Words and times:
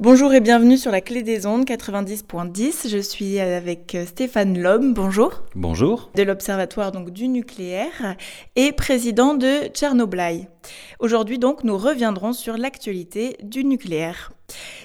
Bonjour 0.00 0.34
et 0.34 0.40
bienvenue 0.40 0.76
sur 0.76 0.90
la 0.90 1.00
clé 1.00 1.22
des 1.22 1.46
ondes 1.46 1.64
90.10. 1.64 2.88
Je 2.88 2.98
suis 2.98 3.38
avec 3.38 3.96
Stéphane 4.06 4.60
Lhomme. 4.60 4.92
Bonjour. 4.92 5.44
Bonjour. 5.54 6.10
De 6.16 6.24
l'Observatoire 6.24 6.90
donc 6.90 7.10
du 7.10 7.28
nucléaire 7.28 8.16
et 8.56 8.72
président 8.72 9.34
de 9.34 9.68
Tchernobyl. 9.72 10.48
Aujourd'hui 10.98 11.38
donc 11.38 11.62
nous 11.62 11.78
reviendrons 11.78 12.32
sur 12.32 12.56
l'actualité 12.56 13.36
du 13.44 13.64
nucléaire. 13.64 14.32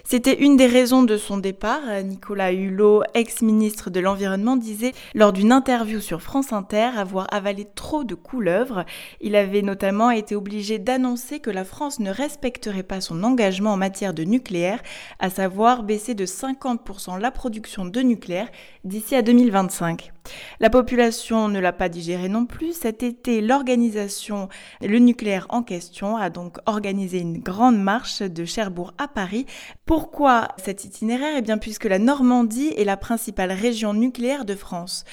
C'était 0.03 0.41
une 0.41 0.57
des 0.57 0.65
raisons 0.65 1.03
de 1.03 1.17
son 1.17 1.37
départ. 1.37 1.81
Nicolas 2.03 2.51
Hulot, 2.51 3.03
ex-ministre 3.13 3.89
de 3.89 3.99
l'Environnement, 3.99 4.55
disait 4.55 4.93
lors 5.13 5.33
d'une 5.33 5.51
interview 5.51 5.99
sur 5.99 6.21
France 6.21 6.51
Inter 6.51 6.89
avoir 6.97 7.27
avalé 7.31 7.67
trop 7.75 8.03
de 8.03 8.15
couleuvres. 8.15 8.85
Il 9.21 9.35
avait 9.35 9.61
notamment 9.61 10.09
été 10.09 10.35
obligé 10.35 10.79
d'annoncer 10.79 11.39
que 11.39 11.51
la 11.51 11.63
France 11.63 11.99
ne 11.99 12.11
respecterait 12.11 12.83
pas 12.83 13.01
son 13.01 13.23
engagement 13.23 13.73
en 13.73 13.77
matière 13.77 14.13
de 14.13 14.23
nucléaire, 14.23 14.81
à 15.19 15.29
savoir 15.29 15.83
baisser 15.83 16.15
de 16.15 16.25
50% 16.25 17.19
la 17.19 17.31
production 17.31 17.85
de 17.85 18.01
nucléaire 18.01 18.49
d'ici 18.83 19.15
à 19.15 19.21
2025. 19.21 20.11
La 20.59 20.69
population 20.69 21.47
ne 21.47 21.59
l'a 21.59 21.73
pas 21.73 21.89
digéré 21.89 22.29
non 22.29 22.45
plus. 22.45 22.73
Cet 22.73 23.03
été, 23.03 23.41
l'organisation 23.41 24.49
Le 24.81 24.99
Nucléaire 24.99 25.47
en 25.49 25.63
question 25.63 26.17
a 26.17 26.29
donc 26.29 26.57
organisé 26.65 27.19
une 27.19 27.39
grande 27.39 27.79
marche 27.81 28.21
de 28.21 28.45
Cherbourg 28.45 28.93
à 28.97 29.07
Paris 29.07 29.45
pourquoi 29.85 30.49
cet 30.57 30.85
itinéraire? 30.85 31.33
Eh 31.37 31.41
bien 31.41 31.57
puisque 31.57 31.85
la 31.85 31.99
Normandie 31.99 32.73
est 32.77 32.83
la 32.83 32.97
principale 32.97 33.51
région 33.51 33.93
nucléaire 33.93 34.45
de 34.45 34.55
France. 34.55 35.03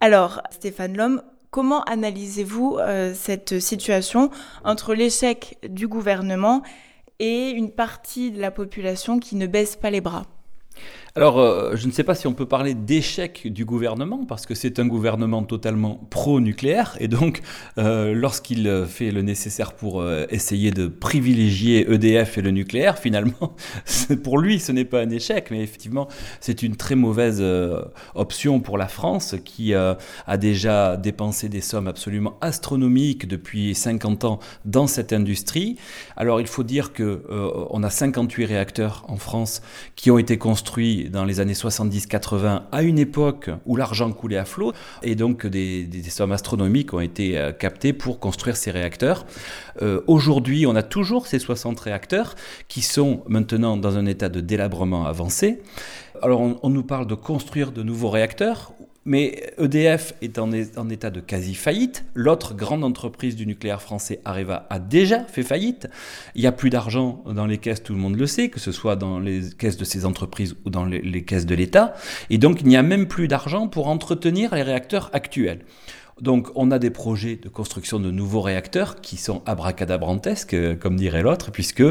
Alors, 0.00 0.42
Stéphane 0.50 0.96
Lhomme, 0.96 1.22
comment 1.50 1.82
analysez-vous 1.84 2.76
euh, 2.78 3.14
cette 3.14 3.58
situation 3.58 4.30
entre 4.64 4.94
l'échec 4.94 5.58
du 5.68 5.88
gouvernement 5.88 6.62
et 7.18 7.50
une 7.50 7.70
partie 7.70 8.30
de 8.30 8.40
la 8.40 8.50
population 8.50 9.18
qui 9.18 9.36
ne 9.36 9.46
baisse 9.46 9.76
pas 9.76 9.90
les 9.90 10.00
bras? 10.00 10.26
Alors, 11.18 11.40
euh, 11.40 11.74
je 11.74 11.88
ne 11.88 11.90
sais 11.90 12.04
pas 12.04 12.14
si 12.14 12.28
on 12.28 12.32
peut 12.32 12.46
parler 12.46 12.74
d'échec 12.74 13.52
du 13.52 13.64
gouvernement, 13.64 14.24
parce 14.24 14.46
que 14.46 14.54
c'est 14.54 14.78
un 14.78 14.86
gouvernement 14.86 15.42
totalement 15.42 16.06
pro-nucléaire, 16.10 16.96
et 17.00 17.08
donc 17.08 17.42
euh, 17.76 18.14
lorsqu'il 18.14 18.84
fait 18.86 19.10
le 19.10 19.22
nécessaire 19.22 19.72
pour 19.72 20.00
euh, 20.00 20.26
essayer 20.30 20.70
de 20.70 20.86
privilégier 20.86 21.92
EDF 21.92 22.38
et 22.38 22.42
le 22.42 22.52
nucléaire, 22.52 22.98
finalement, 22.98 23.56
pour 24.22 24.38
lui, 24.38 24.60
ce 24.60 24.70
n'est 24.70 24.84
pas 24.84 25.00
un 25.00 25.10
échec, 25.10 25.48
mais 25.50 25.60
effectivement, 25.60 26.06
c'est 26.38 26.62
une 26.62 26.76
très 26.76 26.94
mauvaise 26.94 27.44
option 28.14 28.60
pour 28.60 28.78
la 28.78 28.86
France, 28.86 29.34
qui 29.44 29.74
a 29.74 29.96
déjà 30.38 30.96
dépensé 30.96 31.48
des 31.48 31.62
sommes 31.62 31.88
absolument 31.88 32.36
astronomiques 32.40 33.26
depuis 33.26 33.74
50 33.74 34.24
ans 34.24 34.38
dans 34.64 34.86
cette 34.86 35.12
industrie. 35.12 35.78
Alors, 36.16 36.40
il 36.40 36.46
faut 36.46 36.62
dire 36.62 36.92
que 36.92 37.24
on 37.70 37.82
a 37.82 37.90
58 37.90 38.44
réacteurs 38.44 39.04
en 39.08 39.16
France 39.16 39.62
qui 39.96 40.12
ont 40.12 40.18
été 40.18 40.38
construits 40.38 41.07
dans 41.08 41.24
les 41.24 41.40
années 41.40 41.52
70-80 41.52 42.62
à 42.70 42.82
une 42.82 42.98
époque 42.98 43.50
où 43.66 43.76
l'argent 43.76 44.12
coulait 44.12 44.36
à 44.36 44.44
flot 44.44 44.72
et 45.02 45.14
donc 45.14 45.46
des, 45.46 45.88
sommes 46.08 46.32
astronomiques 46.32 46.94
ont 46.94 47.00
été 47.00 47.38
euh, 47.38 47.52
captées 47.52 47.92
pour 47.92 48.20
construire 48.20 48.56
ces 48.56 48.70
réacteurs. 48.70 49.26
Euh, 49.82 50.00
aujourd'hui, 50.06 50.66
on 50.66 50.74
a 50.76 50.82
toujours 50.82 51.26
ces 51.26 51.38
60 51.38 51.78
réacteurs 51.80 52.34
qui 52.68 52.82
sont 52.82 53.22
maintenant 53.28 53.76
dans 53.76 53.96
un 53.96 54.06
état 54.06 54.28
de 54.28 54.40
délabrement 54.40 55.06
avancé. 55.06 55.62
Alors 56.22 56.40
on, 56.40 56.58
on 56.62 56.70
nous 56.70 56.82
parle 56.82 57.06
de 57.06 57.14
construire 57.14 57.72
de 57.72 57.82
nouveaux 57.82 58.10
réacteurs 58.10 58.72
mais 59.08 59.54
EDF 59.56 60.12
est 60.20 60.38
en, 60.38 60.52
état 60.52 61.08
de 61.08 61.20
quasi-faillite. 61.20 62.04
L'autre 62.14 62.54
grande 62.54 62.84
entreprise 62.84 63.36
du 63.36 63.46
nucléaire 63.46 63.80
français, 63.80 64.20
Areva, 64.26 64.66
a 64.68 64.78
déjà 64.78 65.24
fait 65.24 65.42
faillite. 65.42 65.88
Il 66.34 66.42
n'y 66.42 66.46
a 66.46 66.52
plus 66.52 66.68
d'argent 66.68 67.24
dans 67.26 67.46
les 67.46 67.56
caisses, 67.56 67.82
tout 67.82 67.94
le 67.94 67.98
monde 67.98 68.16
le 68.16 68.26
sait, 68.26 68.50
que 68.50 68.60
ce 68.60 68.70
soit 68.70 68.96
dans 68.96 69.18
les 69.18 69.40
caisses 69.58 69.78
de 69.78 69.84
ces 69.86 70.04
entreprises 70.04 70.56
ou 70.66 70.70
dans 70.70 70.84
les 70.84 71.24
caisses 71.24 71.46
de 71.46 71.54
l'État. 71.54 71.94
Et 72.28 72.36
donc, 72.36 72.60
il 72.60 72.68
n'y 72.68 72.76
a 72.76 72.82
même 72.82 73.08
plus 73.08 73.28
d'argent 73.28 73.66
pour 73.66 73.88
entretenir 73.88 74.54
les 74.54 74.62
réacteurs 74.62 75.08
actuels. 75.14 75.60
Donc 76.20 76.48
on 76.54 76.70
a 76.70 76.78
des 76.78 76.90
projets 76.90 77.36
de 77.36 77.48
construction 77.48 78.00
de 78.00 78.10
nouveaux 78.10 78.40
réacteurs 78.40 79.00
qui 79.00 79.16
sont 79.16 79.42
abracadabrantesques, 79.46 80.54
euh, 80.54 80.74
comme 80.74 80.96
dirait 80.96 81.22
l'autre, 81.22 81.50
puisque 81.50 81.82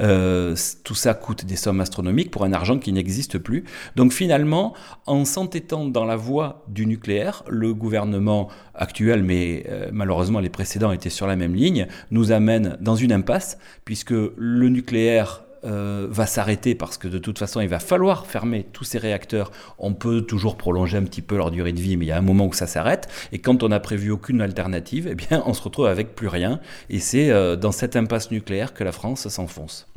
euh, 0.00 0.56
tout 0.84 0.94
ça 0.94 1.14
coûte 1.14 1.44
des 1.44 1.56
sommes 1.56 1.80
astronomiques 1.80 2.30
pour 2.30 2.44
un 2.44 2.52
argent 2.52 2.78
qui 2.78 2.92
n'existe 2.92 3.38
plus. 3.38 3.64
Donc 3.96 4.12
finalement, 4.12 4.74
en 5.06 5.24
s'entêtant 5.24 5.86
dans 5.86 6.04
la 6.04 6.16
voie 6.16 6.64
du 6.68 6.86
nucléaire, 6.86 7.42
le 7.48 7.74
gouvernement 7.74 8.48
actuel, 8.74 9.22
mais 9.22 9.64
euh, 9.68 9.88
malheureusement 9.92 10.40
les 10.40 10.50
précédents 10.50 10.92
étaient 10.92 11.10
sur 11.10 11.26
la 11.26 11.36
même 11.36 11.54
ligne, 11.54 11.86
nous 12.10 12.32
amène 12.32 12.76
dans 12.80 12.96
une 12.96 13.12
impasse, 13.12 13.58
puisque 13.84 14.10
le 14.10 14.68
nucléaire 14.68 15.44
euh, 15.64 16.06
va 16.10 16.26
s'arrêter 16.26 16.74
parce 16.74 16.96
que 16.96 17.08
de 17.08 17.18
toute 17.18 17.38
façon, 17.38 17.60
il 17.60 17.68
va 17.68 17.80
falloir 17.80 18.26
fermer 18.26 18.66
tous 18.72 18.84
ces 18.84 18.98
réacteurs. 18.98 19.50
On 19.78 19.92
peut 19.92 20.22
toujours 20.22 20.56
prolonger 20.56 20.96
un 20.96 21.02
petit 21.02 21.22
peu 21.22 21.36
leur 21.36 21.50
durée 21.50 21.72
de 21.72 21.80
vie, 21.80 21.96
mais 21.96 22.06
il 22.06 22.08
y 22.08 22.12
a 22.12 22.16
un 22.18 22.22
moment 22.22 22.46
où 22.46 22.52
ça 22.52 22.66
s'arrête. 22.66 23.08
Et 23.32 23.38
quand 23.40 23.62
on 23.62 23.68
n'a 23.68 23.80
prévu 23.80 24.10
aucune 24.10 24.40
alternative, 24.40 25.08
eh 25.10 25.14
bien, 25.14 25.42
on 25.46 25.52
se 25.52 25.62
retrouve 25.62 25.86
avec 25.86 26.14
plus 26.14 26.28
rien. 26.28 26.60
Et 26.88 26.98
c'est 26.98 27.30
euh, 27.30 27.56
dans 27.56 27.72
cette 27.72 27.96
impasse 27.96 28.30
nucléaire 28.30 28.72
que 28.72 28.84
la 28.84 28.92
France 28.92 29.28
s'enfonce. 29.28 29.89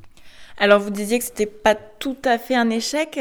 Alors 0.57 0.79
vous 0.79 0.89
disiez 0.89 1.19
que 1.19 1.25
c'était 1.25 1.45
pas 1.45 1.75
tout 1.75 2.17
à 2.23 2.37
fait 2.37 2.55
un 2.55 2.69
échec 2.69 3.19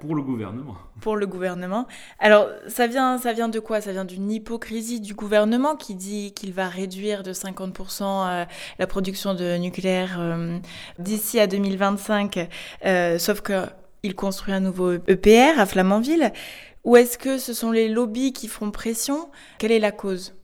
pour 0.00 0.14
le 0.14 0.22
gouvernement. 0.22 0.76
Pour 1.00 1.16
le 1.16 1.26
gouvernement. 1.26 1.86
Alors 2.18 2.48
ça 2.68 2.86
vient 2.86 3.18
ça 3.18 3.32
vient 3.32 3.48
de 3.48 3.60
quoi? 3.60 3.80
Ça 3.80 3.92
vient 3.92 4.04
d'une 4.04 4.30
hypocrisie 4.30 5.00
du 5.00 5.14
gouvernement 5.14 5.76
qui 5.76 5.94
dit 5.94 6.32
qu'il 6.32 6.52
va 6.52 6.68
réduire 6.68 7.22
de 7.22 7.32
50% 7.32 8.02
euh, 8.02 8.44
la 8.78 8.86
production 8.86 9.34
de 9.34 9.56
nucléaire 9.56 10.16
euh, 10.18 10.58
d'ici 10.98 11.38
à 11.38 11.46
2025 11.46 12.48
euh, 12.84 13.18
sauf 13.18 13.40
que 13.40 13.66
il 14.02 14.14
construit 14.14 14.54
un 14.54 14.60
nouveau 14.60 14.92
EPR 14.92 15.58
à 15.58 15.66
Flamanville. 15.66 16.32
Ou 16.84 16.96
est-ce 16.96 17.18
que 17.18 17.36
ce 17.36 17.52
sont 17.52 17.70
les 17.70 17.88
lobbies 17.88 18.32
qui 18.32 18.48
font 18.48 18.70
pression? 18.70 19.30
Quelle 19.58 19.72
est 19.72 19.78
la 19.78 19.92
cause? 19.92 20.34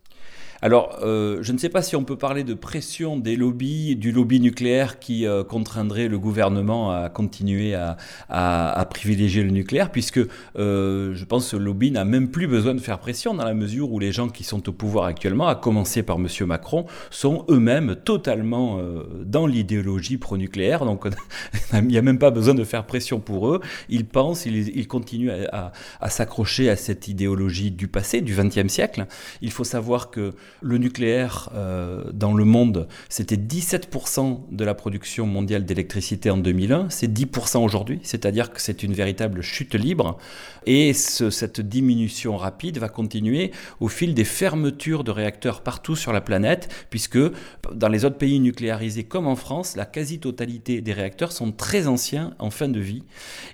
Alors, 0.67 0.99
euh, 1.05 1.39
je 1.43 1.53
ne 1.53 1.59
sais 1.59 1.69
pas 1.69 1.81
si 1.81 1.95
on 1.95 2.03
peut 2.03 2.17
parler 2.17 2.43
de 2.43 2.53
pression 2.53 3.17
des 3.17 3.37
lobbies, 3.37 3.95
du 3.95 4.11
lobby 4.11 4.41
nucléaire 4.41 4.99
qui 4.99 5.25
euh, 5.25 5.45
contraindrait 5.45 6.09
le 6.09 6.19
gouvernement 6.19 6.91
à 6.91 7.09
continuer 7.09 7.73
à, 7.73 8.89
privilégier 8.91 9.45
le 9.45 9.53
nucléaire, 9.53 9.93
puisque 9.93 10.19
euh, 10.59 11.15
je 11.15 11.25
pense 11.25 11.53
que 11.53 11.57
le 11.57 11.65
lobby 11.65 11.93
n'a 11.93 12.05
même 12.05 12.33
plus 12.33 12.49
besoin 12.49 12.75
de 12.75 12.81
faire 12.81 12.99
pression 12.99 13.33
dans 13.33 13.45
la 13.45 13.55
mesure 13.55 13.93
où 13.93 14.01
les 14.01 14.11
gens 14.11 14.29
qui 14.29 14.43
sont 14.43 14.69
au 14.69 14.73
pouvoir 14.73 15.05
actuellement, 15.05 15.47
à 15.47 15.55
commencer 15.55 16.03
par 16.03 16.17
M. 16.17 16.27
Macron, 16.47 16.87
sont 17.11 17.45
eux-mêmes 17.49 17.95
totalement 18.05 18.81
dans 19.25 19.47
l'idéologie 19.47 20.19
pro-nucléaire. 20.19 20.85
Donc, 20.85 21.07
il 21.75 21.85
n'y 21.85 21.97
a 21.99 22.03
même 22.03 22.19
pas 22.19 22.33
besoin 22.33 22.55
de 22.55 22.65
faire 22.65 22.87
pression 22.87 23.21
pour 23.21 23.49
eux. 23.51 23.61
Ils 23.89 24.05
pensent, 24.05 24.47
ils, 24.47 24.89
continuent 24.89 25.31
à, 25.53 25.71
à 26.01 26.11
s'accrocher 26.11 26.69
à 26.71 26.75
cette 26.75 27.07
idéologie 27.07 27.71
du 27.71 27.87
passé, 27.87 28.21
du 28.21 28.35
XXe 28.35 28.67
siècle. 28.67 29.07
Il 29.43 29.53
faut 29.53 29.63
savoir 29.63 30.11
que 30.11 30.35
le 30.63 30.79
nucléaire 30.79 31.51
euh, 31.55 32.05
dans 32.13 32.35
le 32.35 32.45
monde, 32.45 32.89
c'était 33.09 33.37
17% 33.37 34.41
de 34.51 34.65
la 34.65 34.75
production 34.75 35.27
mondiale 35.27 35.65
d'électricité 35.65 36.31
en 36.31 36.37
2001, 36.37 36.91
c'est 36.91 37.13
10% 37.13 37.65
aujourd'hui, 37.65 38.01
c'est-à-dire 38.03 38.53
que 38.53 38.61
c'est 38.61 38.83
une 38.83 38.93
véritable 38.93 39.43
chute 39.43 39.75
libre. 39.75 40.19
Et 40.67 40.93
cette 40.95 41.61
diminution 41.61 42.37
rapide 42.37 42.79
va 42.79 42.89
continuer 42.89 43.53
au 43.81 43.89
fil 43.89 44.15
des 44.15 44.25
fermetures 44.25 45.05
de 45.05 45.11
réacteurs 45.11 45.63
partout 45.63 45.95
sur 45.95 46.13
la 46.13 46.21
planète, 46.21 46.69
puisque 46.91 47.19
dans 47.73 47.89
les 47.89 48.05
autres 48.05 48.19
pays 48.19 48.41
nucléarisés 48.41 49.05
comme 49.05 49.27
en 49.27 49.37
France, 49.37 49.77
la 49.77 49.85
quasi-totalité 49.85 50.81
des 50.81 50.93
réacteurs 50.93 51.33
sont 51.33 51.53
très 51.53 51.87
anciens 51.87 52.35
en 52.39 52.51
fin 52.51 52.69
de 52.69 52.81
vie. 52.81 53.05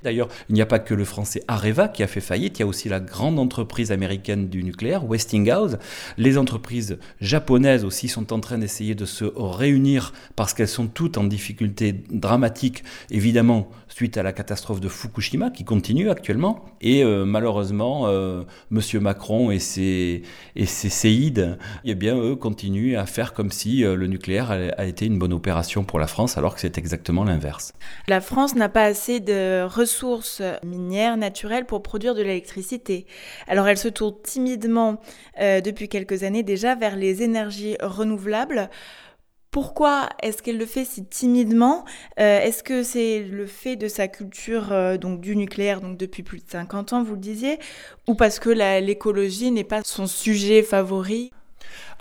D'ailleurs, 0.02 0.28
il 0.48 0.54
n'y 0.54 0.62
a 0.62 0.66
pas 0.66 0.78
que 0.78 0.94
le 0.94 1.04
français 1.04 1.42
Areva 1.48 1.88
qui 1.88 2.02
a 2.02 2.06
fait 2.06 2.20
faillite, 2.20 2.58
il 2.58 2.62
y 2.62 2.64
a 2.64 2.66
aussi 2.66 2.88
la 2.88 3.00
grande 3.00 3.38
entreprise 3.38 3.92
américaine 3.92 4.48
du 4.48 4.64
nucléaire, 4.64 5.04
Westinghouse. 5.04 5.78
Les 6.16 6.38
entreprises 6.38 6.81
japonaises 7.20 7.84
aussi 7.84 8.08
sont 8.08 8.32
en 8.32 8.40
train 8.40 8.58
d'essayer 8.58 8.94
de 8.94 9.04
se 9.04 9.24
réunir 9.36 10.12
parce 10.36 10.54
qu'elles 10.54 10.68
sont 10.68 10.86
toutes 10.86 11.18
en 11.18 11.24
difficulté 11.24 11.94
dramatique, 12.10 12.84
évidemment, 13.10 13.68
suite 13.88 14.16
à 14.16 14.22
la 14.22 14.32
catastrophe 14.32 14.80
de 14.80 14.88
Fukushima 14.88 15.50
qui 15.50 15.64
continue 15.64 16.10
actuellement. 16.10 16.64
Et 16.80 17.04
euh, 17.04 17.24
malheureusement, 17.24 18.06
euh, 18.06 18.42
Monsieur 18.70 19.00
Macron 19.00 19.50
et 19.50 19.58
ses, 19.58 20.22
séides, 20.66 21.58
eh 21.84 21.94
bien, 21.94 22.16
eux 22.16 22.36
continuent 22.36 22.96
à 22.96 23.06
faire 23.06 23.34
comme 23.34 23.50
si 23.50 23.84
euh, 23.84 23.94
le 23.94 24.06
nucléaire 24.06 24.50
a, 24.50 24.84
été 24.84 25.06
une 25.06 25.18
bonne 25.18 25.32
opération 25.32 25.84
pour 25.84 25.98
la 25.98 26.06
France, 26.06 26.38
alors 26.38 26.54
que 26.54 26.60
c'est 26.60 26.78
exactement 26.78 27.24
l'inverse. 27.24 27.72
La 28.08 28.20
France 28.20 28.54
n'a 28.54 28.68
pas 28.68 28.84
assez 28.84 29.20
de 29.20 29.64
ressources 29.64 30.42
minières 30.64 31.16
naturelles 31.16 31.66
pour 31.66 31.82
produire 31.82 32.14
de 32.14 32.22
l'électricité. 32.22 33.06
Alors 33.46 33.68
elle 33.68 33.78
se 33.78 33.88
tourne 33.88 34.14
timidement 34.22 35.00
depuis 35.38 35.88
quelques 35.88 36.22
années 36.22 36.42
déjà 36.42 36.71
vers 36.74 36.96
les 36.96 37.22
énergies 37.22 37.76
renouvelables. 37.80 38.70
Pourquoi 39.50 40.08
est-ce 40.22 40.42
qu'elle 40.42 40.56
le 40.56 40.64
fait 40.64 40.86
si 40.86 41.04
timidement? 41.04 41.84
Euh, 42.18 42.40
Est-ce 42.40 42.62
que 42.62 42.82
c'est 42.82 43.20
le 43.20 43.46
fait 43.46 43.76
de 43.76 43.86
sa 43.86 44.08
culture 44.08 44.72
euh, 44.72 44.96
donc 44.96 45.20
du 45.20 45.36
nucléaire 45.36 45.82
donc 45.82 45.98
depuis 45.98 46.22
plus 46.22 46.38
de 46.38 46.50
50 46.50 46.94
ans, 46.94 47.02
vous 47.02 47.14
le 47.14 47.20
disiez, 47.20 47.58
ou 48.08 48.14
parce 48.14 48.38
que 48.38 48.48
l'écologie 48.80 49.50
n'est 49.50 49.62
pas 49.62 49.82
son 49.84 50.06
sujet 50.06 50.62
favori? 50.62 51.32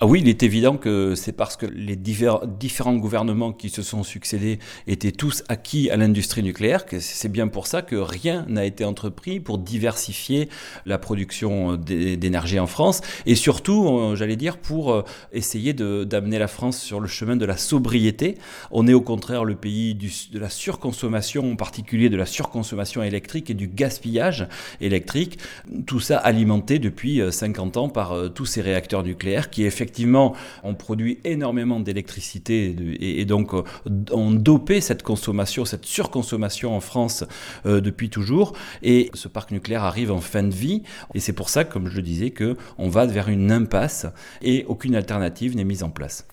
Ah 0.03 0.07
oui, 0.07 0.21
il 0.21 0.30
est 0.30 0.42
évident 0.42 0.77
que 0.77 1.13
c'est 1.13 1.31
parce 1.31 1.56
que 1.57 1.68
les 1.68 1.95
différents 1.95 2.95
gouvernements 2.95 3.53
qui 3.53 3.69
se 3.69 3.83
sont 3.83 4.01
succédés 4.01 4.57
étaient 4.88 5.12
tous 5.12 5.44
acquis 5.48 5.92
à 5.92 5.95
l'industrie 5.95 6.42
nucléaire, 6.42 6.88
que 6.88 7.00
c'est 7.00 7.30
bien 7.30 7.48
pour 7.48 7.68
ça 7.68 7.83
que 7.83 7.95
rien 7.95 8.44
n'a 8.50 8.65
été 8.65 8.83
entrepris 8.83 9.39
pour 9.39 9.59
diversifier 9.59 10.50
la 10.88 10.98
production 10.98 11.75
d'énergie 11.75 12.59
en 12.59 12.65
France, 12.65 13.01
et 13.27 13.36
surtout, 13.36 13.89
euh, 13.89 14.15
j'allais 14.15 14.38
dire, 14.38 14.57
pour 14.57 14.92
euh, 14.92 15.03
essayer 15.33 15.74
d'amener 15.74 16.39
la 16.39 16.48
France 16.48 16.81
sur 16.81 17.00
le 17.00 17.07
chemin 17.07 17.36
de 17.36 17.45
la 17.45 17.56
sobriété. 17.56 18.39
On 18.71 18.88
est 18.88 18.94
au 18.94 19.01
contraire 19.01 19.45
le 19.45 19.53
pays 19.53 19.94
de 19.94 20.39
la 20.39 20.50
surconsommation, 20.50 21.51
en 21.51 21.56
particulier 21.56 22.09
de 22.09 22.18
la 22.18 22.25
surconsommation 22.25 23.03
électrique 23.03 23.51
et 23.51 23.53
du 23.53 23.68
gaspillage 23.68 24.48
électrique, 24.80 25.38
tout 25.86 26.00
ça 26.00 26.18
alimenté 26.18 26.80
depuis 26.80 27.21
50 27.30 27.77
euh, 27.77 27.80
ans 27.81 27.89
par 27.89 28.15
tous 28.33 28.48
ces 28.48 28.62
réacteurs 28.62 29.03
nucléaires 29.03 29.51
qui 29.51 29.63
effectivement 29.63 29.90
effectivement, 29.91 30.35
on 30.63 30.73
produit 30.73 31.19
énormément 31.25 31.81
d'électricité 31.81 32.73
et, 33.01 33.25
donc 33.25 33.53
euh, 33.53 33.63
on 34.11 34.31
dopé 34.31 34.79
cette 34.79 35.03
consommation, 35.03 35.65
cette 35.65 35.85
surconsommation 35.85 36.73
en 36.73 36.79
France 36.79 37.25
euh, 37.65 37.81
depuis 37.81 38.09
toujours. 38.09 38.53
Et 38.83 39.09
ce 39.13 39.27
parc 39.27 39.51
nucléaire 39.51 39.83
arrive 39.83 40.11
en 40.13 40.21
fin 40.21 40.43
de 40.43 40.53
vie. 40.53 40.83
Et 41.13 41.19
c'est 41.19 41.33
pour 41.33 41.49
ça, 41.49 41.65
comme 41.65 41.89
je 41.89 41.97
le 41.97 42.03
disais, 42.03 42.31
qu'on 42.31 42.88
va 42.89 43.05
vers 43.05 43.27
une 43.27 43.51
impasse 43.51 44.05
et 44.41 44.63
aucune 44.69 44.95
alternative 44.95 45.57
n'est 45.57 45.65
mise 45.65 45.83
en 45.83 45.89
place. 45.89 46.25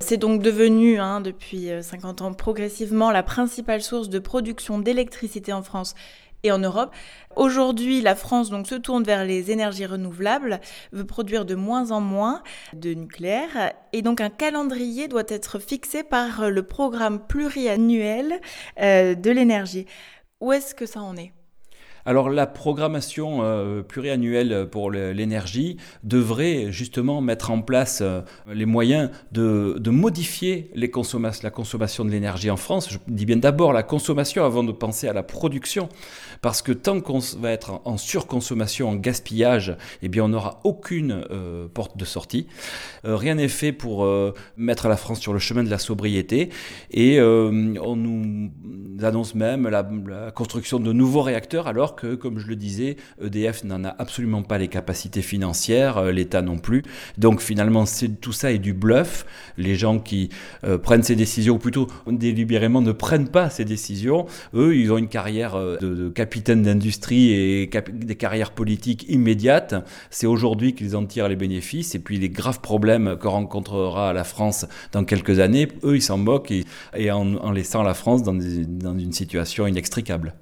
C'est 0.00 0.18
donc 0.18 0.42
devenu, 0.42 0.98
hein, 0.98 1.22
depuis 1.22 1.70
50 1.80 2.20
euh, 2.20 2.24
ans, 2.24 2.34
progressivement 2.34 3.10
la 3.10 3.22
principale 3.22 3.80
source 3.80 4.10
de 4.10 4.18
production 4.18 4.78
d'électricité 4.78 5.54
en 5.54 5.62
France 5.62 5.94
et 6.44 6.52
en 6.52 6.58
Europe. 6.58 6.94
Aujourd'hui, 7.34 8.00
la 8.00 8.14
France 8.14 8.50
donc 8.50 8.68
se 8.68 8.76
tourne 8.76 9.02
vers 9.02 9.24
les 9.24 9.50
énergies 9.50 9.86
renouvelables, 9.86 10.60
veut 10.92 11.04
produire 11.04 11.44
de 11.44 11.56
moins 11.56 11.90
en 11.90 12.00
moins 12.00 12.42
de 12.74 12.94
nucléaire 12.94 13.72
et 13.92 14.02
donc 14.02 14.20
un 14.20 14.30
calendrier 14.30 15.08
doit 15.08 15.24
être 15.28 15.58
fixé 15.58 16.04
par 16.04 16.48
le 16.50 16.62
programme 16.62 17.26
pluriannuel 17.26 18.40
euh, 18.80 19.14
de 19.16 19.30
l'énergie. 19.30 19.86
Où 20.40 20.52
est-ce 20.52 20.74
que 20.74 20.86
ça 20.86 21.00
en 21.00 21.16
est? 21.16 21.32
Alors 22.06 22.28
la 22.28 22.46
programmation 22.46 23.40
euh, 23.42 23.82
pluriannuelle 23.82 24.68
pour 24.70 24.90
l'énergie 24.90 25.78
devrait 26.02 26.70
justement 26.70 27.20
mettre 27.20 27.50
en 27.50 27.62
place 27.62 28.00
euh, 28.02 28.20
les 28.52 28.66
moyens 28.66 29.10
de, 29.32 29.80
modifier 29.88 30.70
la 30.74 30.88
consommation 30.88 32.04
de 32.04 32.10
l'énergie 32.10 32.50
en 32.50 32.56
France. 32.56 32.90
Je 32.90 32.98
dis 33.08 33.26
bien 33.26 33.36
d'abord 33.36 33.72
la 33.72 33.82
consommation 33.82 34.44
avant 34.44 34.64
de 34.64 34.72
penser 34.72 35.08
à 35.08 35.12
la 35.12 35.22
production, 35.22 35.88
parce 36.42 36.62
que 36.62 36.72
tant 36.72 37.00
qu'on 37.00 37.20
va 37.38 37.52
être 37.52 37.80
en, 37.84 37.96
surconsommation, 37.96 38.88
en 38.88 38.96
gaspillage, 38.96 39.76
eh 40.02 40.08
bien 40.08 40.24
on 40.24 40.28
n'aura 40.28 40.60
aucune 40.64 41.24
euh, 41.30 41.68
porte 41.72 41.96
de 41.96 42.04
sortie. 42.04 42.48
rien 43.04 43.36
n'est 43.36 43.48
fait 43.48 43.72
pour 43.72 44.06
mettre 44.56 44.88
la 44.88 44.96
France 44.96 45.20
sur 45.20 45.32
le 45.32 45.38
chemin 45.38 45.62
de 45.62 45.70
la 45.70 45.78
sobriété, 45.78 46.50
et 46.90 47.20
on 47.20 47.96
nous 47.96 48.50
annonce 49.02 49.34
même 49.34 49.68
la, 49.68 49.88
la 50.06 50.30
construction 50.30 50.80
de 50.80 50.92
nouveaux 50.92 51.22
réacteurs 51.22 51.66
alors 51.66 51.93
que, 51.94 52.14
comme 52.14 52.38
je 52.38 52.46
le 52.46 52.56
disais, 52.56 52.96
EDF 53.22 53.64
n'en 53.64 53.84
a 53.84 53.94
absolument 53.98 54.42
pas 54.42 54.58
les 54.58 54.68
capacités 54.68 55.22
financières, 55.22 55.98
euh, 55.98 56.12
l'État 56.12 56.42
non 56.42 56.58
plus. 56.58 56.82
Donc 57.18 57.40
finalement, 57.40 57.84
tout 58.20 58.32
ça 58.32 58.52
est 58.52 58.58
du 58.58 58.72
bluff. 58.72 59.26
Les 59.56 59.74
gens 59.74 59.98
qui 59.98 60.28
euh, 60.64 60.78
prennent 60.78 61.02
ces 61.02 61.16
décisions, 61.16 61.54
ou 61.54 61.58
plutôt 61.58 61.88
délibérément 62.06 62.80
ne 62.80 62.92
prennent 62.92 63.28
pas 63.28 63.50
ces 63.50 63.64
décisions, 63.64 64.26
eux, 64.54 64.76
ils 64.76 64.92
ont 64.92 64.98
une 64.98 65.08
carrière 65.08 65.54
euh, 65.54 65.76
de, 65.78 66.08
capitaine 66.08 66.62
d'industrie 66.62 67.32
et 67.32 67.70
des 67.92 68.16
carrières 68.16 68.52
politiques 68.52 69.06
immédiates. 69.08 69.74
C'est 70.10 70.26
aujourd'hui 70.26 70.74
qu'ils 70.74 70.96
en 70.96 71.04
tirent 71.06 71.28
les 71.28 71.36
bénéfices. 71.36 71.94
Et 71.94 71.98
puis 71.98 72.18
les 72.18 72.28
graves 72.28 72.60
problèmes 72.60 73.16
que 73.20 73.28
rencontrera 73.28 74.12
la 74.12 74.24
France 74.24 74.66
dans 74.92 75.04
quelques 75.04 75.38
années, 75.40 75.68
eux, 75.84 75.96
ils 75.96 76.02
s'en 76.02 76.18
moquent 76.18 76.52
et, 76.52 77.10
en, 77.10 77.52
laissant 77.52 77.82
la 77.82 77.94
France 77.94 78.22
dans 78.22 78.38
une 78.38 79.12
situation 79.12 79.66
inextricable. 79.66 80.34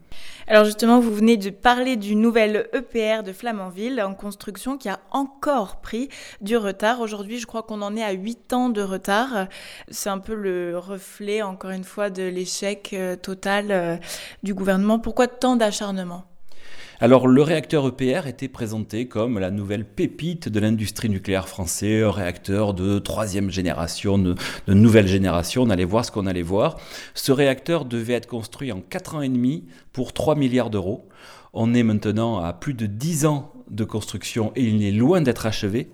Alors 0.49 0.65
justement, 0.65 0.99
vous 0.99 1.15
venez 1.15 1.37
de 1.37 1.51
parler 1.51 1.97
du 1.97 2.17
nouvel 2.17 2.69
EPR 2.73 3.23
de 3.23 3.33
Flamanville 3.33 4.03
en 4.03 4.15
construction 4.15 4.77
qui 4.77 4.89
a 4.89 4.99
encore 5.13 5.81
pris 5.81 6.09
du 6.41 6.57
retard. 6.57 7.01
Aujourd'hui, 7.01 7.39
je 7.39 7.47
crois 7.47 7.63
qu'on 7.63 7.81
en 7.81 7.97
est 7.97 8.03
à 8.03 8.13
8 8.13 8.53
ans 8.53 8.69
de 8.69 8.83
retard. 8.83 9.47
C'est 9.89 10.11
un 10.11 10.19
peu 10.19 10.35
le 10.35 10.77
reflet, 10.79 11.43
encore 11.43 11.71
une 11.71 11.85
fois, 11.85 12.11
de 12.11 12.25
l'échec 12.25 12.91
euh, 12.93 13.15
total 13.15 13.71
euh, 13.71 13.97
du 14.43 14.53
gouvernement. 14.53 14.99
Pourquoi 14.99 15.29
tant 15.29 15.57
d'acharnement? 15.57 16.25
Alors 17.03 17.27
le 17.27 17.43
réacteur 17.43 17.89
EPR 17.89 18.29
était 18.29 18.47
présenté 18.47 19.09
comme 19.09 19.41
la 19.41 19.51
nouvelle 19.51 19.85
pépite 19.85 20.49
de 20.49 20.61
l'industrie 20.61 21.09
nucléaire 21.09 21.49
française, 21.49 22.05
un 22.05 22.13
réacteur 22.13 22.75
de 22.75 23.01
troisième 23.01 23.51
génération, 23.51 24.19
de, 24.19 24.37
nouvelle 24.69 25.09
génération, 25.09 25.63
on 25.63 25.71
allait 25.71 25.85
voir 25.85 26.05
ce 26.05 26.13
qu'on 26.13 26.27
allait 26.27 26.43
voir. 26.43 26.77
Ce 27.15 27.33
réacteur 27.33 27.87
devait 27.87 28.13
être 28.13 28.29
construit 28.29 28.71
en 28.71 28.81
4 28.81 29.17
ans 29.17 29.23
et 29.23 29.29
demi 29.29 29.65
pour 29.93 30.13
3 30.13 30.37
milliards 30.37 30.71
d'euros. 30.71 31.09
On 31.53 31.75
est 31.75 31.83
maintenant 31.83 32.39
à 32.39 32.53
plus 32.53 32.73
de 32.73 32.87
10 32.87 33.27
ans 33.27 33.53
de 33.69 33.83
construction 33.83 34.53
et 34.55 34.63
il 34.63 34.85
est 34.85 34.93
loin 34.93 35.23
d'être 35.23 35.45
achevé. 35.45 35.91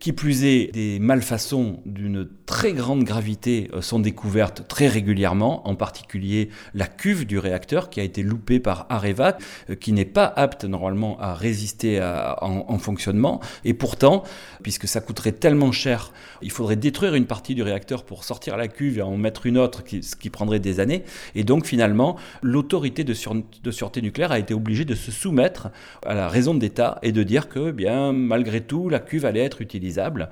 Qui 0.00 0.12
plus 0.12 0.44
est, 0.44 0.72
des 0.72 0.98
malfaçons 0.98 1.78
d'une 1.86 2.28
très 2.44 2.72
grande 2.72 3.04
gravité 3.04 3.70
euh, 3.72 3.80
sont 3.80 4.00
découvertes 4.00 4.66
très 4.66 4.88
régulièrement, 4.88 5.68
en 5.68 5.76
particulier 5.76 6.48
la 6.74 6.88
cuve 6.88 7.24
du 7.24 7.38
réacteur 7.38 7.88
qui 7.88 8.00
a 8.00 8.02
été 8.02 8.24
loupée 8.24 8.58
par 8.58 8.86
Areva, 8.88 9.38
euh, 9.70 9.76
qui 9.76 9.92
n'est 9.92 10.04
pas 10.04 10.24
apte 10.24 10.64
normalement 10.64 11.20
à 11.20 11.34
résister 11.34 12.02
en, 12.02 12.78
fonctionnement. 12.78 13.40
Et 13.64 13.74
pourtant, 13.74 14.24
puisque 14.64 14.88
ça 14.88 15.00
coûterait 15.00 15.30
tellement 15.30 15.70
cher, 15.70 16.12
il 16.42 16.50
faudrait 16.50 16.74
détruire 16.74 17.14
une 17.14 17.26
partie 17.26 17.54
du 17.54 17.62
réacteur 17.62 18.02
pour 18.02 18.24
sortir 18.24 18.56
la 18.56 18.66
cuve 18.66 18.98
et 18.98 19.02
en 19.02 19.16
mettre 19.16 19.46
une 19.46 19.56
autre, 19.56 19.84
ce 19.86 20.16
qui 20.16 20.30
prendrait 20.30 20.58
des 20.58 20.80
années. 20.80 21.04
Et 21.36 21.44
donc 21.44 21.64
finalement, 21.64 22.16
l'autorité 22.42 23.04
de, 23.04 23.14
sûreté 23.14 24.02
nucléaire 24.02 24.32
a 24.32 24.40
été 24.40 24.52
obligée 24.52 24.84
de 24.84 24.96
se 24.96 25.12
soumettre 25.12 25.68
à 26.04 26.14
la 26.14 26.28
raison 26.28 26.54
d'État 26.54 26.98
et 27.04 27.12
de 27.12 27.22
dire 27.22 27.48
que, 27.48 27.70
bien, 27.70 28.12
malgré 28.12 28.60
tout, 28.60 28.88
la 28.88 28.98
cuve 28.98 29.24
allait 29.24 29.44
être 29.44 29.60
utilisée 29.62 29.75
utilisable. 29.76 30.30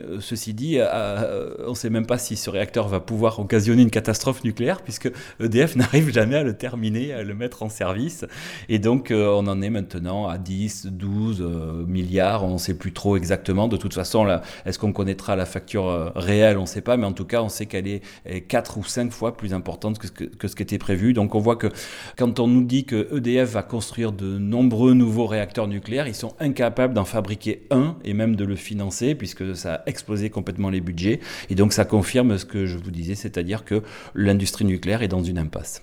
Euh, 0.00 0.18
ceci 0.20 0.54
dit, 0.54 0.78
euh, 0.78 0.86
euh, 0.92 1.54
on 1.66 1.70
ne 1.70 1.74
sait 1.74 1.90
même 1.90 2.06
pas 2.06 2.18
si 2.18 2.36
ce 2.36 2.50
réacteur 2.50 2.88
va 2.88 3.00
pouvoir 3.00 3.38
occasionner 3.38 3.82
une 3.82 3.90
catastrophe 3.90 4.44
nucléaire 4.44 4.82
puisque 4.82 5.10
EDF 5.40 5.76
n'arrive 5.76 6.12
jamais 6.12 6.36
à 6.36 6.42
le 6.42 6.54
terminer, 6.54 7.12
à 7.12 7.22
le 7.22 7.34
mettre 7.34 7.62
en 7.62 7.68
service. 7.68 8.24
Et 8.68 8.78
donc 8.78 9.08
on 9.10 9.46
en 9.46 9.62
est 9.62 9.70
maintenant 9.70 10.28
à 10.28 10.38
10, 10.38 10.86
12 10.86 11.42
milliards, 11.86 12.44
on 12.44 12.54
ne 12.54 12.58
sait 12.58 12.74
plus 12.74 12.92
trop 12.92 13.16
exactement. 13.16 13.68
De 13.68 13.76
toute 13.76 13.94
façon, 13.94 14.26
est-ce 14.64 14.78
qu'on 14.78 14.92
connaîtra 14.92 15.36
la 15.36 15.46
facture 15.46 16.12
réelle? 16.14 16.58
On 16.58 16.62
ne 16.62 16.66
sait 16.66 16.80
pas, 16.80 16.96
mais 16.96 17.06
en 17.06 17.12
tout 17.12 17.24
cas, 17.24 17.42
on 17.42 17.48
sait 17.48 17.66
qu'elle 17.66 17.88
est 17.88 18.02
4 18.48 18.78
ou 18.78 18.84
5 18.84 19.12
fois 19.12 19.36
plus 19.36 19.54
importante 19.54 19.98
que 19.98 20.06
ce, 20.06 20.12
que, 20.12 20.24
que 20.24 20.48
ce 20.48 20.56
qui 20.56 20.62
était 20.62 20.78
prévu. 20.78 21.12
Donc 21.12 21.34
on 21.34 21.40
voit 21.40 21.56
que 21.56 21.68
quand 22.16 22.40
on 22.40 22.46
nous 22.46 22.64
dit 22.64 22.84
que 22.84 23.08
EDF 23.16 23.52
va 23.52 23.62
construire 23.62 24.12
de 24.12 24.38
nombreux 24.38 24.94
nouveaux 24.94 25.26
réacteurs 25.26 25.68
nucléaires, 25.68 26.08
ils 26.08 26.14
sont 26.14 26.34
incapables 26.40 26.94
d'en 26.94 27.04
fabriquer 27.04 27.66
un 27.70 27.96
et 28.04 28.14
même 28.14 28.36
de 28.36 28.44
le 28.44 28.56
financer 28.56 28.73
puisque 29.16 29.56
ça 29.56 29.74
a 29.74 29.82
explosé 29.86 30.30
complètement 30.30 30.70
les 30.70 30.80
budgets. 30.80 31.20
Et 31.50 31.54
donc 31.54 31.72
ça 31.72 31.84
confirme 31.84 32.38
ce 32.38 32.44
que 32.44 32.66
je 32.66 32.76
vous 32.76 32.90
disais, 32.90 33.14
c'est-à-dire 33.14 33.64
que 33.64 33.82
l'industrie 34.14 34.64
nucléaire 34.64 35.02
est 35.02 35.08
dans 35.08 35.22
une 35.22 35.38
impasse. 35.38 35.82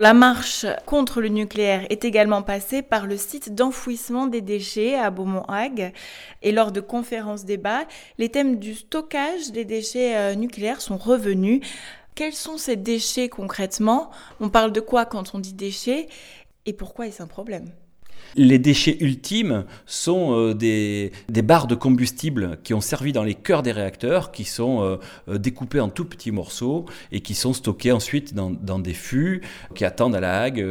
La 0.00 0.14
marche 0.14 0.64
contre 0.86 1.20
le 1.20 1.28
nucléaire 1.28 1.84
est 1.90 2.04
également 2.04 2.42
passée 2.42 2.82
par 2.82 3.06
le 3.06 3.16
site 3.16 3.54
d'enfouissement 3.56 4.28
des 4.28 4.40
déchets 4.40 4.94
à 4.94 5.10
Beaumont-Hague. 5.10 5.92
Et 6.42 6.52
lors 6.52 6.70
de 6.70 6.80
conférences 6.80 7.44
débats, 7.44 7.84
les 8.16 8.28
thèmes 8.28 8.60
du 8.60 8.74
stockage 8.74 9.50
des 9.50 9.64
déchets 9.64 10.16
euh, 10.16 10.34
nucléaires 10.36 10.80
sont 10.80 10.98
revenus. 10.98 11.62
Quels 12.14 12.32
sont 12.32 12.58
ces 12.58 12.76
déchets 12.76 13.28
concrètement? 13.28 14.10
On 14.38 14.50
parle 14.50 14.72
de 14.72 14.80
quoi 14.80 15.04
quand 15.04 15.34
on 15.34 15.40
dit 15.40 15.54
déchets? 15.54 16.06
Et 16.64 16.72
pourquoi 16.72 17.08
est-ce 17.08 17.20
un 17.22 17.26
problème? 17.26 17.72
Les 18.36 18.58
déchets 18.58 18.96
ultimes 19.00 19.64
sont 19.86 20.32
euh, 20.32 20.54
des, 20.54 21.12
barres 21.42 21.66
de 21.66 21.74
combustible 21.74 22.58
qui 22.62 22.74
ont 22.74 22.80
servi 22.80 23.12
dans 23.12 23.24
les 23.24 23.34
cœurs 23.34 23.62
des 23.62 23.72
réacteurs, 23.72 24.32
qui 24.32 24.44
sont 24.44 24.82
euh, 24.82 24.96
euh, 25.28 25.38
découpées 25.38 25.80
en 25.80 25.88
tout 25.88 26.04
petits 26.04 26.30
morceaux 26.30 26.86
et 27.12 27.20
qui 27.20 27.34
sont 27.34 27.52
stockés 27.52 27.92
ensuite 27.92 28.34
dans, 28.34 28.78
des 28.78 28.94
fûts 28.94 29.42
qui 29.74 29.84
attendent 29.84 30.14
à 30.14 30.20
la 30.20 30.40
Hague 30.42 30.64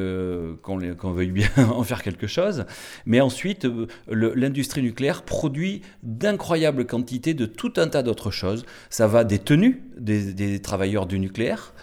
qu'on 0.62 1.12
veuille 1.12 1.32
bien 1.32 1.50
en 1.58 1.84
faire 1.84 2.04
quelque 2.04 2.28
chose. 2.28 2.66
Mais 3.06 3.22
ensuite, 3.22 3.68
l'industrie 4.08 4.82
nucléaire 4.82 5.24
produit 5.24 5.82
d'incroyables 6.04 6.86
quantités 6.86 7.34
de 7.34 7.46
tout 7.46 7.74
un 7.78 7.88
tas 7.88 8.04
d'autres 8.04 8.32
choses. 8.32 8.66
Ça 8.90 9.08
va 9.08 9.24
des 9.24 9.40
tenues 9.40 9.84
des, 9.98 10.60
travailleurs 10.60 11.06
du 11.06 11.20
nucléaire, 11.20 11.74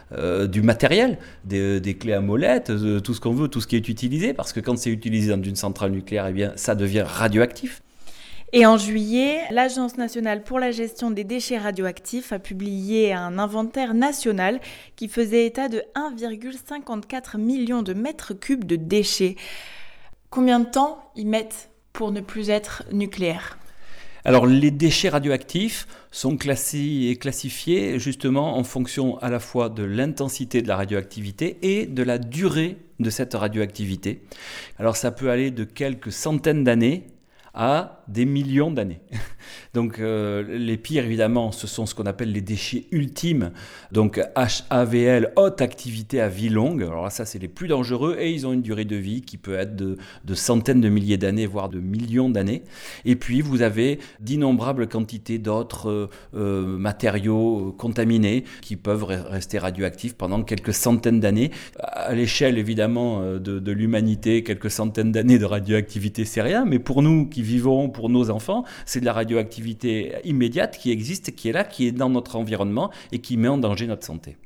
du 0.49 0.62
matériel, 0.62 1.19
des, 1.45 1.97
clés 1.99 2.12
à 2.12 2.21
molette, 2.21 2.73
tout 3.02 3.14
ce 3.14 3.21
qu'on 3.21 3.33
veut, 3.33 3.49
tout 3.49 3.61
ce 3.61 3.66
qui 3.66 3.76
est 3.76 3.88
utilisé, 3.88 4.33
parce 4.33 4.52
que 4.52 4.61
quand 4.61 4.78
c'est 4.78 4.90
utilisé 4.90 5.35
dans 5.35 5.43
une 5.43 5.57
centrale 5.64 6.02
eh 6.09 6.33
bien, 6.33 6.52
ça 6.56 6.75
devient 6.75 7.04
radioactif. 7.06 7.83
Et 8.52 8.66
en 8.66 8.76
juillet, 8.76 9.40
l'Agence 9.50 9.97
nationale 9.97 10.44
pour 10.44 10.61
la 10.61 10.71
gestion 10.71 11.11
des 11.11 11.25
déchets 11.25 11.59
radioactifs 11.59 12.33
a 12.33 12.38
publié 12.38 13.12
un 13.12 13.38
inventaire 13.38 13.94
national 13.94 14.61
qui 14.94 15.09
faisait 15.09 15.47
état 15.47 15.68
de 15.68 15.83
1,54 15.97 17.38
million 17.38 17.83
de 17.83 17.94
mètres 17.94 18.33
cubes 18.33 18.64
de 18.64 18.76
déchets. 18.76 19.35
Combien 20.30 20.61
de 20.61 20.66
temps 20.66 21.11
ils 21.16 21.26
mettent 21.26 21.71
pour 21.92 22.12
ne 22.12 22.21
plus 22.21 22.50
être 22.50 22.85
nucléaires? 22.92 23.59
Alors 24.26 24.47
les 24.47 24.71
déchets 24.71 25.11
radioactifs 25.11 25.87
sont 26.11 26.38
classés 26.38 27.09
et 27.11 27.16
classifiés 27.16 27.99
justement 27.99 28.57
en 28.57 28.64
fonction 28.64 29.19
à 29.19 29.28
la 29.28 29.38
fois 29.38 29.69
de 29.69 29.83
l'intensité 29.83 30.62
de 30.62 30.69
la 30.69 30.76
radioactivité 30.76 31.59
et 31.61 31.87
de 31.87 32.02
la 32.02 32.16
durée 32.19 32.78
de 33.00 33.11
cette 33.11 33.35
radioactivité. 33.35 34.23
Alors 34.78 34.97
ça 34.97 35.11
peut 35.11 35.31
aller 35.31 35.50
de 35.50 35.64
quelques 35.64 36.12
centaines 36.12 36.64
d'années 36.64 37.04
à 37.54 38.02
des 38.08 38.25
millions 38.25 38.70
d'années. 38.70 39.00
Donc 39.75 39.99
euh, 39.99 40.42
les 40.56 40.76
pires, 40.76 41.04
évidemment, 41.04 41.52
ce 41.52 41.66
sont 41.66 41.87
ce 41.87 41.94
qu'on 41.94 42.06
appelle 42.06 42.32
les 42.32 42.40
déchets 42.40 42.84
ultimes, 42.90 43.50
donc 43.92 44.20
HAVL, 44.70 45.32
haute 45.37 45.61
activité 45.61 46.20
à 46.20 46.28
vie 46.28 46.49
longue. 46.49 46.82
Alors 46.82 47.11
ça, 47.11 47.25
c'est 47.25 47.38
les 47.38 47.49
plus 47.49 47.68
dangereux 47.68 48.16
et 48.18 48.32
ils 48.32 48.46
ont 48.46 48.52
une 48.52 48.62
durée 48.62 48.84
de 48.84 48.96
vie 48.96 49.23
qui 49.23 49.37
peut 49.37 49.54
être 49.54 49.76
de, 49.76 49.96
centaines 50.34 50.80
de 50.80 50.88
milliers 50.88 51.16
d'années, 51.16 51.46
voire 51.46 51.68
de 51.68 51.80
millions 51.80 52.28
d'années. 52.28 52.62
Et 53.04 53.16
puis, 53.16 53.40
vous 53.40 53.62
avez 53.62 53.99
d'innombrables 54.20 54.88
quantités 54.88 55.38
d'autres 55.38 55.90
euh, 55.90 56.11
euh, 56.34 56.78
matériaux 56.78 57.75
contaminés 57.76 58.44
qui 58.62 58.76
peuvent 58.76 59.04
rester 59.04 59.58
radioactifs 59.58 60.14
pendant 60.14 60.42
quelques 60.42 60.75
centaines 60.75 61.20
d'années. 61.20 61.50
À 61.78 62.14
l'échelle, 62.14 62.58
évidemment, 62.58 63.23
de, 63.23 63.38
de 63.38 63.73
l'humanité, 63.73 64.42
quelques 64.42 64.70
centaines 64.70 65.12
d'années 65.12 65.38
de 65.38 65.44
radioactivité, 65.44 66.25
c'est 66.25 66.42
rien, 66.42 66.64
mais 66.64 66.78
pour 66.78 67.02
nous 67.02 67.28
qui 67.28 67.42
vivons, 67.44 67.88
pour 67.88 68.08
nos 68.10 68.30
enfants, 68.30 68.64
c'est 68.86 69.00
de 69.00 69.04
la 69.04 69.12
radioactivité 69.12 70.14
immédiate 70.24 70.76
qui 70.76 70.90
existe, 70.90 71.34
qui 71.34 71.48
est 71.48 71.52
là, 71.52 71.64
qui 71.64 71.86
est 71.86 71.92
dans 71.92 72.10
notre 72.10 72.36
environnement 72.36 72.90
et 73.12 73.20
qui 73.20 73.36
met 73.36 73.48
en 73.48 73.58
danger 73.58 73.86
notre 73.86 74.04
santé. 74.04 74.36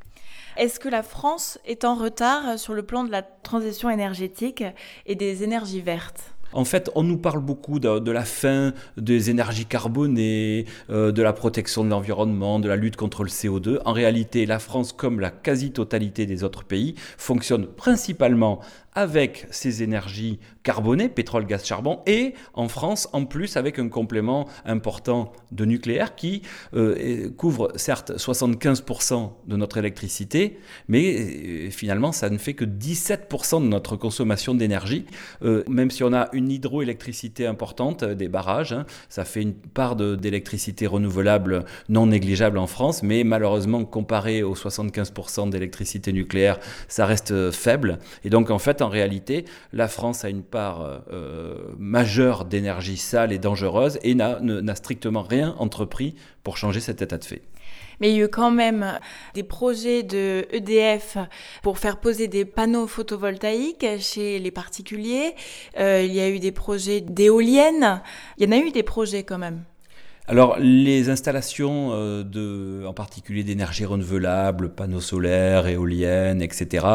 Est-ce 0.57 0.81
que 0.81 0.88
la 0.88 1.05
France 1.05 1.59
est 1.64 1.85
en 1.85 1.95
retard 1.95 2.59
sur 2.59 2.75
le 2.75 2.83
plan 2.83 3.05
de 3.05 3.12
la 3.12 3.23
transition 3.23 3.90
énergétique 3.90 4.64
et 5.07 5.14
des 5.14 5.45
énergies 5.45 5.81
vertes? 5.81 6.35
En 6.52 6.64
fait, 6.64 6.90
on 6.95 7.02
nous 7.02 7.19
parle 7.19 7.40
beaucoup 7.40 7.78
de, 7.78 8.11
la 8.11 8.25
fin 8.25 8.73
des 8.97 9.28
énergies 9.28 9.67
carbonées, 9.67 10.64
euh, 10.88 11.12
de 11.12 11.23
la 11.23 11.35
protection 11.35 11.85
de 11.85 11.90
l'environnement, 11.90 12.59
de 12.59 12.69
la 12.69 12.76
lutte 12.76 12.97
contre 12.97 13.23
le 13.23 13.28
CO2. 13.28 13.81
En 13.85 13.93
réalité, 13.93 14.47
la 14.47 14.59
France, 14.59 14.93
comme 14.93 15.21
la 15.21 15.31
quasi-totalité 15.31 16.25
des 16.25 16.45
autres 16.45 16.64
pays, 16.64 16.95
fonctionne 17.19 17.67
principalement 17.67 18.61
avec 18.99 19.47
ces 19.52 19.85
énergies 19.85 20.40
carbonées, 20.64 21.09
pétrole, 21.09 21.47
gaz, 21.47 21.64
charbon, 21.64 22.00
et 22.05 22.35
en 22.52 22.67
France, 22.67 23.09
en 23.12 23.26
plus, 23.26 23.57
avec 23.57 23.78
un 23.78 23.88
complément 23.88 24.49
important 24.64 25.31
de 25.52 25.64
nucléaire 25.64 26.17
qui 26.17 26.43
euh, 26.75 27.31
couvre 27.31 27.71
certes 27.76 28.11
75% 28.17 29.31
de 29.47 29.57
notre 29.57 29.78
électricité, 29.78 30.59
mais 30.88 31.14
euh, 31.17 31.71
finalement, 31.71 32.11
ça 32.11 32.28
ne 32.28 32.38
fait 32.38 32.55
que 32.55 32.64
17% 32.64 33.62
de 33.62 33.69
notre 33.69 33.95
consommation 33.95 34.52
d'énergie, 34.52 35.07
euh, 35.43 35.62
même 35.69 35.93
si 35.93 36.02
on 36.02 36.12
a 36.12 36.28
une 36.33 36.50
hydroélectricité 36.50 37.47
importante, 37.47 38.02
des 38.02 38.28
barrages, 38.28 38.73
hein, 38.73 38.85
ça 39.09 39.25
fait 39.25 39.43
une 39.43 39.55
part 39.55 39.95
d'électricité 39.95 40.88
renouvelable 40.88 41.64
non 41.88 42.07
négligeable 42.07 42.59
en 42.59 42.67
France, 42.67 43.05
mais 43.05 43.23
malheureusement, 43.23 43.85
comparé 43.85 44.43
aux 44.43 44.57
75% 44.57 45.50
d'électricité 45.50 46.12
nucléaire, 46.12 46.59
ça 46.88 47.07
reste 47.07 47.52
faible. 47.52 48.00
Et 48.25 48.31
donc, 48.31 48.50
en 48.50 48.59
fait, 48.59 48.83
en 48.88 48.90
réalité, 48.90 49.45
la 49.75 49.87
France 49.87 50.25
a 50.25 50.30
une 50.30 50.42
part 50.42 50.80
euh, 50.80 50.99
euh, 51.12 51.54
majeure 51.78 52.47
d'énergie 52.47 52.97
sale 52.97 53.33
et 53.33 53.38
dangereuse 53.38 53.99
et 54.02 54.14
n'a 54.14 54.75
strictement 54.75 55.23
rien 55.23 55.54
entrepris 55.59 56.14
pour 56.42 56.57
changer 56.57 56.80
cet 56.80 57.02
état 57.02 57.18
de 57.18 57.25
fait. 57.25 57.42
Mais 58.00 58.11
il 58.11 58.16
y 58.16 58.23
a 58.23 58.25
eu 58.25 58.28
quand 58.28 58.50
même 58.50 58.99
des 59.35 59.42
projets 59.42 60.02
de 60.02 60.47
EDF 60.52 61.18
pour 61.62 61.78
faire 61.78 61.99
poser 62.00 62.28
des 62.28 62.47
panneaux 62.47 62.87
photovoltaïques 62.87 63.87
chez 63.99 64.38
les 64.38 64.50
particuliers. 64.50 65.35
Euh, 65.78 66.02
il 66.02 66.14
y 66.14 66.21
a 66.21 66.30
eu 66.30 66.38
des 66.38 66.52
projets 66.52 67.02
d'éoliennes. 67.02 68.00
Il 68.38 68.49
y 68.49 68.49
en 68.49 68.59
a 68.59 68.61
eu 68.61 68.71
des 68.71 68.85
projets 68.85 69.23
quand 69.23 69.38
même. 69.38 69.64
Alors, 70.31 70.59
les 70.59 71.09
installations, 71.09 71.93
euh, 71.93 72.23
de, 72.23 72.85
en 72.85 72.93
particulier 72.93 73.45
d'énergie 73.45 73.87
renouvelable, 73.87 74.69
panneaux 74.69 75.01
solaires, 75.01 75.67
éoliennes, 75.67 76.43
etc., 76.43 76.87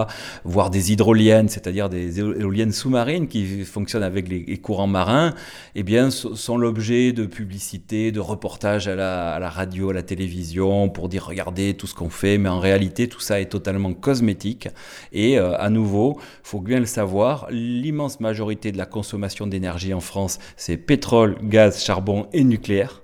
voire 0.44 0.70
des 0.70 0.92
hydroliennes, 0.92 1.50
c'est-à-dire 1.50 1.90
des 1.90 2.20
éoliennes 2.20 2.72
sous-marines 2.72 3.28
qui 3.28 3.64
fonctionnent 3.64 4.04
avec 4.04 4.30
les, 4.30 4.58
courants 4.58 4.86
marins, 4.86 5.34
eh 5.74 5.82
bien, 5.82 6.12
sont 6.12 6.58
l'objet 6.60 7.12
de 7.12 7.26
publicités, 7.26 8.12
de 8.12 8.20
reportages 8.20 8.88
à 8.88 8.94
la, 8.94 9.50
radio, 9.50 9.90
à 9.90 9.94
la 9.94 10.04
télévision, 10.04 10.90
pour 10.90 11.10
dire 11.10 11.26
regardez 11.26 11.74
tout 11.74 11.88
ce 11.88 11.96
qu'on 11.96 12.12
fait, 12.12 12.38
mais 12.38 12.50
en 12.50 12.60
réalité, 12.60 13.08
tout 13.08 13.20
ça 13.20 13.42
est 13.42 13.50
totalement 13.50 13.94
cosmétique. 13.94 14.70
Et 15.12 15.40
euh, 15.40 15.58
à 15.58 15.72
nouveau, 15.72 16.20
faut 16.44 16.62
bien 16.62 16.80
le 16.80 16.86
savoir, 16.86 17.48
l'immense 17.50 18.20
majorité 18.20 18.72
de 18.72 18.78
la 18.78 18.86
consommation 18.86 19.48
d'énergie 19.48 19.96
en 19.96 20.02
France, 20.02 20.38
c'est 20.56 20.78
pétrole, 20.78 21.36
gaz, 21.42 21.84
charbon 21.84 22.28
et 22.32 22.44
nucléaire. 22.44 23.03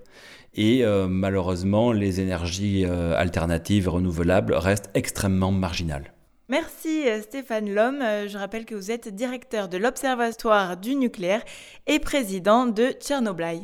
Et 0.61 0.83
euh, 0.83 1.07
malheureusement, 1.07 1.93
les 1.93 2.19
énergies 2.19 2.83
euh, 2.85 3.15
alternatives 3.15 3.87
renouvelables 3.87 4.53
restent 4.53 4.89
extrêmement 4.93 5.53
marginales. 5.53 6.11
Merci 6.49 7.07
euh, 7.07 7.21
Stéphane 7.21 7.73
Lhomme. 7.73 8.01
Je 8.27 8.37
rappelle 8.37 8.65
que 8.65 8.75
vous 8.75 8.91
êtes 8.91 9.07
directeur 9.07 9.69
de 9.69 9.77
l'Observatoire 9.77 10.75
du 10.75 10.95
nucléaire 10.95 11.43
et 11.87 11.99
président 11.99 12.65
de 12.65 12.91
Tchernobyl. 12.91 13.61